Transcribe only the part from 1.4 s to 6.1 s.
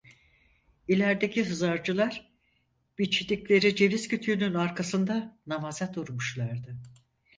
hızarcılar, biçtikleri ceviz kütüğünün arkasında namaza